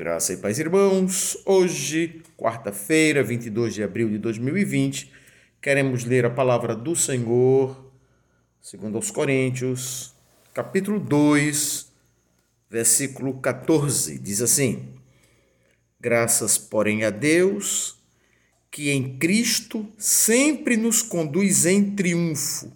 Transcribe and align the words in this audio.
Graça 0.00 0.32
e 0.32 0.38
paz, 0.38 0.58
irmãos. 0.58 1.36
Hoje, 1.44 2.22
quarta-feira, 2.34 3.22
22 3.22 3.74
de 3.74 3.82
abril 3.82 4.08
de 4.08 4.16
2020, 4.16 5.12
queremos 5.60 6.04
ler 6.04 6.24
a 6.24 6.30
palavra 6.30 6.74
do 6.74 6.96
Senhor, 6.96 7.92
segundo 8.62 8.96
aos 8.96 9.10
Coríntios, 9.10 10.14
capítulo 10.54 10.98
2, 10.98 11.92
versículo 12.70 13.42
14. 13.42 14.18
Diz 14.18 14.40
assim: 14.40 14.88
Graças, 16.00 16.56
porém, 16.56 17.04
a 17.04 17.10
Deus, 17.10 17.98
que 18.70 18.88
em 18.88 19.18
Cristo 19.18 19.86
sempre 19.98 20.78
nos 20.78 21.02
conduz 21.02 21.66
em 21.66 21.94
triunfo 21.94 22.72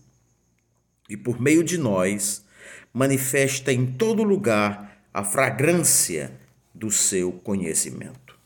e 1.08 1.16
por 1.16 1.40
meio 1.40 1.64
de 1.64 1.78
nós 1.78 2.44
manifesta 2.92 3.72
em 3.72 3.86
todo 3.86 4.22
lugar 4.22 5.02
a 5.14 5.24
fragrância 5.24 6.43
do 6.74 6.90
seu 6.90 7.32
conhecimento. 7.32 8.38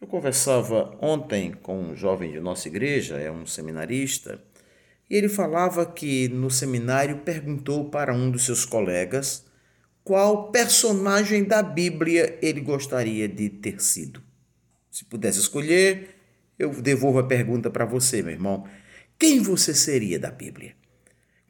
Eu 0.00 0.06
conversava 0.06 0.96
ontem 1.00 1.52
com 1.52 1.78
um 1.78 1.96
jovem 1.96 2.32
de 2.32 2.40
nossa 2.40 2.68
igreja, 2.68 3.16
é 3.16 3.30
um 3.30 3.46
seminarista, 3.46 4.42
e 5.08 5.14
ele 5.14 5.28
falava 5.28 5.86
que 5.86 6.28
no 6.28 6.50
seminário 6.50 7.18
perguntou 7.18 7.90
para 7.90 8.14
um 8.14 8.30
dos 8.30 8.44
seus 8.44 8.64
colegas 8.64 9.44
qual 10.02 10.50
personagem 10.50 11.44
da 11.44 11.62
Bíblia 11.62 12.38
ele 12.40 12.60
gostaria 12.60 13.28
de 13.28 13.48
ter 13.48 13.80
sido. 13.80 14.22
Se 14.90 15.04
pudesse 15.04 15.38
escolher, 15.38 16.16
eu 16.58 16.70
devolvo 16.80 17.18
a 17.18 17.26
pergunta 17.26 17.70
para 17.70 17.84
você, 17.84 18.22
meu 18.22 18.32
irmão. 18.32 18.66
Quem 19.18 19.40
você 19.40 19.74
seria 19.74 20.18
da 20.18 20.30
Bíblia? 20.30 20.74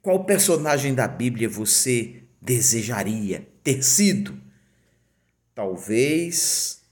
Qual 0.00 0.24
personagem 0.24 0.94
da 0.94 1.06
Bíblia 1.06 1.48
você 1.48 2.22
desejaria 2.40 3.46
ter 3.62 3.82
sido? 3.82 4.45
Talvez 5.56 6.82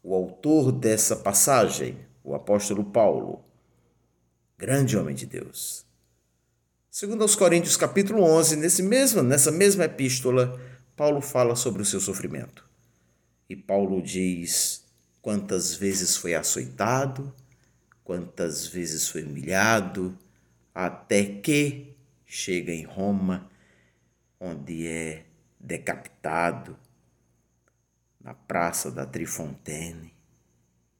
o 0.00 0.14
autor 0.14 0.70
dessa 0.70 1.16
passagem, 1.16 1.98
o 2.22 2.36
apóstolo 2.36 2.84
Paulo, 2.84 3.44
grande 4.56 4.96
homem 4.96 5.12
de 5.12 5.26
Deus. 5.26 5.84
Segundo 6.88 7.22
aos 7.22 7.34
Coríntios 7.34 7.76
capítulo 7.76 8.22
11, 8.22 8.54
nesse 8.54 8.80
mesmo, 8.80 9.24
nessa 9.24 9.50
mesma 9.50 9.86
epístola, 9.86 10.56
Paulo 10.94 11.20
fala 11.20 11.56
sobre 11.56 11.82
o 11.82 11.84
seu 11.84 12.00
sofrimento. 12.00 12.64
E 13.48 13.56
Paulo 13.56 14.00
diz 14.00 14.84
quantas 15.20 15.74
vezes 15.74 16.16
foi 16.16 16.36
açoitado, 16.36 17.34
quantas 18.04 18.68
vezes 18.68 19.08
foi 19.08 19.24
humilhado, 19.24 20.16
até 20.72 21.24
que 21.24 21.96
chega 22.24 22.70
em 22.70 22.84
Roma, 22.84 23.50
onde 24.38 24.86
é 24.86 25.24
decapitado, 25.58 26.78
na 28.26 28.34
praça 28.34 28.90
da 28.90 29.06
Trifontaine. 29.06 30.12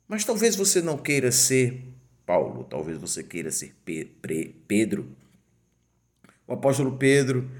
Mas 0.07 0.25
talvez 0.25 0.55
você 0.55 0.81
não 0.81 0.97
queira 0.97 1.33
ser 1.33 1.93
Paulo, 2.25 2.63
talvez 2.63 2.99
você 2.99 3.25
queira 3.25 3.51
ser 3.51 3.75
Pedro. 4.69 5.11
O 6.47 6.53
apóstolo 6.53 6.97
Pedro 6.97 7.51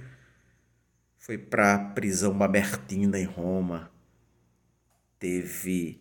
foi 1.19 1.37
para 1.37 1.75
a 1.75 1.79
prisão 1.79 2.33
Mamertina 2.33 3.19
em 3.19 3.25
Roma, 3.25 3.91
teve 5.19 6.01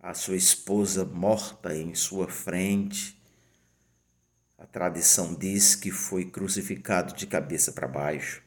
a 0.00 0.14
sua 0.14 0.36
esposa 0.36 1.04
morta 1.04 1.76
em 1.76 1.94
sua 1.94 2.26
frente. 2.26 3.22
A 4.56 4.64
tradição 4.64 5.34
diz 5.34 5.74
que 5.74 5.90
foi 5.90 6.24
crucificado 6.24 7.14
de 7.14 7.26
cabeça 7.26 7.70
para 7.70 7.86
baixo. 7.86 8.42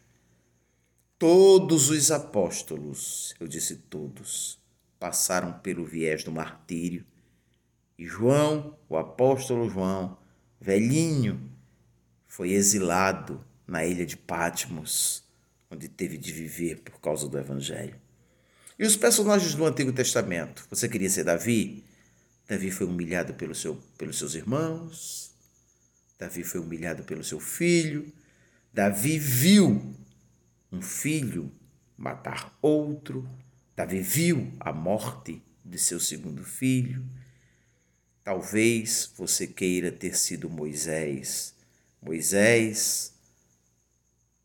Todos 1.21 1.91
os 1.91 2.09
apóstolos, 2.09 3.35
eu 3.39 3.47
disse 3.47 3.75
todos, 3.75 4.57
passaram 4.99 5.53
pelo 5.53 5.85
viés 5.85 6.23
do 6.23 6.31
martírio. 6.31 7.05
E 7.95 8.07
João, 8.07 8.75
o 8.89 8.97
apóstolo 8.97 9.69
João, 9.69 10.17
velhinho, 10.59 11.39
foi 12.27 12.53
exilado 12.53 13.39
na 13.67 13.85
ilha 13.85 14.03
de 14.03 14.17
Patmos, 14.17 15.23
onde 15.69 15.87
teve 15.87 16.17
de 16.17 16.31
viver 16.31 16.79
por 16.79 16.99
causa 16.99 17.27
do 17.27 17.37
evangelho. 17.37 18.01
E 18.79 18.83
os 18.83 18.95
personagens 18.95 19.53
do 19.53 19.63
Antigo 19.63 19.93
Testamento? 19.93 20.65
Você 20.71 20.89
queria 20.89 21.07
ser 21.07 21.23
Davi? 21.23 21.83
Davi 22.47 22.71
foi 22.71 22.87
humilhado 22.87 23.35
pelo 23.35 23.53
seu, 23.53 23.75
pelos 23.95 24.17
seus 24.17 24.33
irmãos. 24.33 25.35
Davi 26.17 26.43
foi 26.43 26.59
humilhado 26.59 27.03
pelo 27.03 27.23
seu 27.23 27.39
filho. 27.39 28.11
Davi 28.73 29.19
viu 29.19 30.01
um 30.71 30.81
filho 30.81 31.51
matar 31.97 32.57
outro. 32.61 33.29
Davi 33.75 34.01
viu 34.01 34.53
a 34.59 34.71
morte 34.71 35.43
de 35.63 35.77
seu 35.77 35.99
segundo 35.99 36.43
filho. 36.43 37.05
Talvez 38.23 39.11
você 39.17 39.47
queira 39.47 39.91
ter 39.91 40.15
sido 40.15 40.49
Moisés. 40.49 41.55
Moisés 42.01 43.13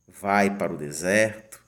vai 0.08 0.56
para 0.56 0.72
o 0.72 0.78
deserto, 0.78 1.62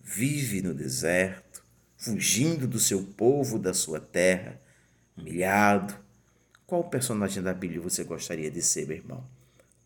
vive 0.00 0.60
no 0.60 0.74
deserto, 0.74 1.64
fugindo 1.96 2.66
do 2.66 2.78
seu 2.78 3.02
povo, 3.02 3.58
da 3.58 3.72
sua 3.72 4.00
terra, 4.00 4.60
humilhado. 5.16 5.94
Qual 6.66 6.84
personagem 6.84 7.42
da 7.42 7.54
Bíblia 7.54 7.80
você 7.80 8.04
gostaria 8.04 8.50
de 8.50 8.60
ser, 8.60 8.86
meu 8.86 8.96
irmão? 8.96 9.24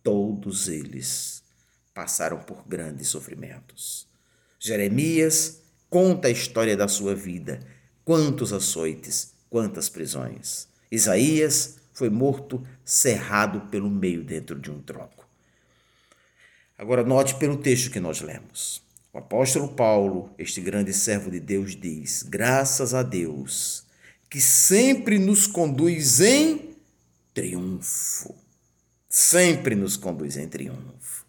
Todos 0.03 0.69
eles 0.69 1.43
passaram 1.93 2.43
por 2.43 2.67
grandes 2.67 3.09
sofrimentos. 3.09 4.08
Jeremias 4.59 5.63
conta 5.89 6.29
a 6.29 6.31
história 6.31 6.77
da 6.77 6.89
sua 6.89 7.15
vida, 7.15 7.61
quantos 8.05 8.53
açoites, 8.53 9.33
quantas 9.49 9.89
prisões. 9.89 10.69
Isaías 10.91 11.77
foi 11.93 12.11
morto 12.11 12.67
cerrado 12.85 13.63
pelo 13.71 13.89
meio 13.89 14.25
dentro 14.25 14.59
de 14.59 14.71
um 14.71 14.81
tronco. 14.81 15.27
Agora 16.77 17.03
note 17.03 17.35
pelo 17.37 17.57
texto 17.57 17.91
que 17.91 18.01
nós 18.01 18.21
lemos. 18.21 18.83
O 19.13 19.19
apóstolo 19.19 19.69
Paulo, 19.69 20.31
este 20.39 20.61
grande 20.61 20.93
servo 20.93 21.31
de 21.31 21.41
Deus, 21.41 21.75
diz: 21.75 22.23
Graças 22.23 22.95
a 22.95 23.03
Deus, 23.03 23.85
que 24.31 24.41
sempre 24.41 25.19
nos 25.19 25.47
conduz 25.47 26.21
em 26.21 26.77
triunfo. 27.35 28.35
Sempre 29.09 29.75
nos 29.75 29.97
conduz 29.97 30.37
em 30.37 30.47
triunfo. 30.47 31.27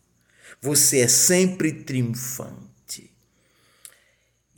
Você 0.61 1.00
é 1.00 1.07
sempre 1.07 1.72
triunfante. 1.72 2.78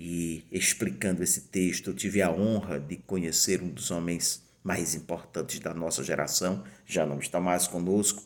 E 0.04 0.48
explicando 0.52 1.22
esse 1.22 1.42
texto, 1.42 1.92
eu 1.92 1.94
tive 1.94 2.24
a 2.24 2.32
honra 2.32 2.80
de 2.80 2.98
conhecer 2.98 3.62
um 3.62 3.70
dos 3.70 3.92
homens 3.92 4.42
mais 4.64 4.96
importantes 4.96 5.60
da 5.60 5.76
nossa 5.76 6.04
geração, 6.04 6.64
já 6.88 7.06
não 7.06 7.20
está 7.20 7.40
mais 7.40 7.68
conosco, 7.68 8.24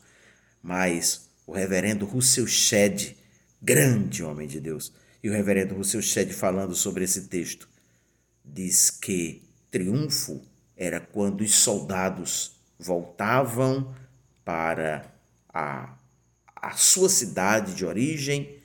mas 0.63 1.30
o 1.46 1.52
reverendo 1.52 2.06
Russell 2.06 2.47
Shedd, 2.47 3.18
grande 3.62 4.24
homem 4.24 4.47
de 4.47 4.62
Deus. 4.62 4.94
E 5.22 5.30
o 5.30 5.34
reverendo 5.34 5.75
Russell 5.75 6.02
Shedd 6.02 6.31
falando 6.31 6.74
sobre 6.74 7.03
esse 7.03 7.24
texto, 7.24 7.68
diz 8.46 8.90
que 8.90 9.44
triunfo 9.69 10.42
era 10.78 11.02
quando 11.02 11.42
os 11.42 11.56
soldados 11.56 12.56
voltavam 12.80 13.94
para 14.46 15.13
a, 15.50 15.94
a 16.56 16.72
sua 16.72 17.09
cidade 17.09 17.75
de 17.75 17.86
origem 17.86 18.63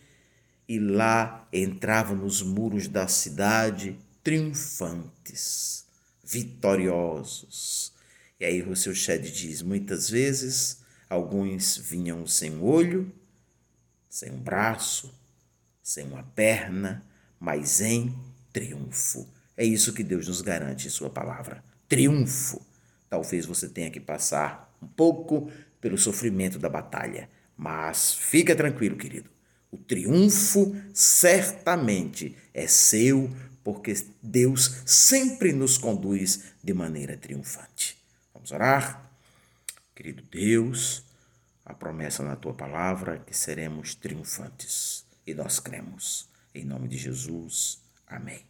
e 0.70 0.78
lá 0.78 1.48
entravam 1.53 2.14
nos 2.14 2.42
muros 2.42 2.86
da 2.86 3.08
cidade 3.08 3.98
triunfantes, 4.22 5.84
vitoriosos. 6.22 7.92
E 8.38 8.44
aí 8.44 8.60
Rousseau 8.60 8.94
Shedd 8.94 9.32
diz: 9.32 9.62
muitas 9.62 10.09
vezes 10.09 10.80
alguns 11.09 11.76
vinham 11.76 12.25
sem 12.25 12.56
olho, 12.60 13.12
sem 14.09 14.30
um 14.30 14.38
braço, 14.38 15.12
sem 15.82 16.06
uma 16.06 16.22
perna, 16.22 17.04
mas 17.41 17.80
em 17.80 18.14
triunfo. 18.53 19.26
É 19.56 19.64
isso 19.64 19.92
que 19.92 20.04
Deus 20.04 20.28
nos 20.28 20.41
garante 20.41 20.86
em 20.86 20.91
Sua 20.91 21.10
palavra: 21.10 21.65
triunfo. 21.89 22.65
Talvez 23.09 23.45
você 23.45 23.68
tenha 23.68 23.91
que 23.91 23.98
passar 23.98 24.72
um 24.80 24.86
pouco 24.86 25.50
pelo 25.80 25.98
sofrimento 25.98 26.60
da 26.60 26.68
batalha. 26.68 27.28
Mas 27.56 28.15
fica 28.15 28.54
tranquilo, 28.54 28.97
querido. 28.97 29.40
O 29.71 29.78
triunfo 29.78 30.75
certamente 30.93 32.37
é 32.53 32.67
seu, 32.67 33.31
porque 33.63 33.95
Deus 34.22 34.83
sempre 34.84 35.53
nos 35.53 35.78
conduz 35.78 36.45
de 36.63 36.75
maneira 36.75 37.17
triunfante. 37.17 37.97
Vamos 38.34 38.51
orar? 38.53 39.11
Querido 39.95 40.22
Deus, 40.22 41.05
a 41.65 41.75
promessa 41.75 42.22
na 42.22 42.34
tua 42.34 42.55
palavra 42.55 43.17
é 43.17 43.19
que 43.19 43.37
seremos 43.37 43.95
triunfantes. 43.95 45.05
E 45.27 45.34
nós 45.34 45.61
cremos. 45.61 46.28
Em 46.55 46.65
nome 46.65 46.89
de 46.89 46.99
Jesus. 46.99 47.78
Amém. 48.07 48.49